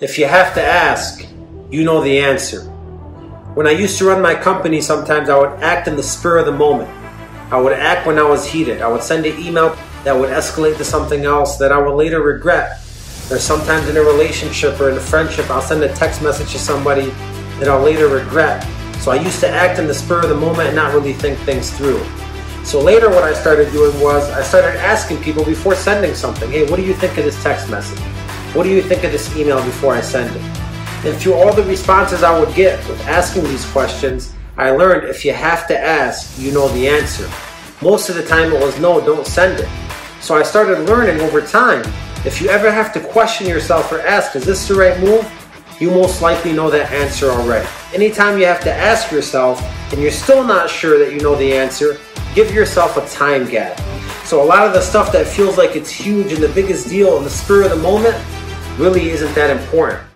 [0.00, 1.26] If you have to ask,
[1.72, 2.60] you know the answer.
[3.54, 6.46] When I used to run my company, sometimes I would act in the spur of
[6.46, 6.88] the moment.
[7.50, 8.80] I would act when I was heated.
[8.80, 12.22] I would send an email that would escalate to something else that I would later
[12.22, 12.78] regret.
[13.28, 16.60] Or sometimes in a relationship or in a friendship, I'll send a text message to
[16.60, 17.06] somebody
[17.58, 18.64] that I'll later regret.
[19.00, 21.40] So I used to act in the spur of the moment and not really think
[21.40, 22.06] things through.
[22.62, 26.70] So later, what I started doing was I started asking people before sending something, hey,
[26.70, 27.98] what do you think of this text message?
[28.54, 30.42] What do you think of this email before I send it?
[31.04, 35.24] And through all the responses I would get with asking these questions, I learned if
[35.24, 37.30] you have to ask, you know the answer.
[37.82, 39.68] Most of the time it was no, don't send it.
[40.20, 41.84] So I started learning over time
[42.24, 45.30] if you ever have to question yourself or ask, is this the right move?
[45.78, 47.68] You most likely know that answer already.
[47.94, 49.62] Anytime you have to ask yourself
[49.92, 51.98] and you're still not sure that you know the answer,
[52.34, 53.78] give yourself a time gap.
[54.28, 57.16] So a lot of the stuff that feels like it's huge and the biggest deal
[57.16, 58.14] in the spur of the moment
[58.76, 60.06] really isn't that important.